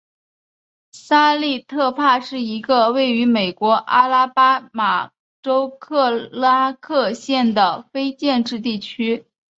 [0.93, 5.11] 萨利特帕是一个位于美国阿拉巴马
[5.43, 9.27] 州克拉克县的非建制地区。